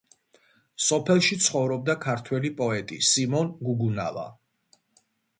სოფელში 0.85 1.35
ცხოვრობდა 1.47 1.95
ქართველი 2.05 2.51
პოეტი 2.61 2.97
სიმონ 3.09 3.51
გუგუნავა. 3.69 4.25